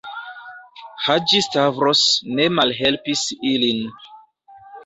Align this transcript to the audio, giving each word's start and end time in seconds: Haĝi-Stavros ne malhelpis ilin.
Haĝi-Stavros 1.07 2.01
ne 2.39 2.49
malhelpis 2.61 3.25
ilin. 3.53 3.85